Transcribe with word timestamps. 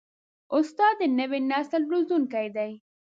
استاد 0.57 0.93
د 0.99 1.01
نوي 1.19 1.39
نسل 1.51 1.81
روزونکی 1.93 2.47
دی. 2.55 2.71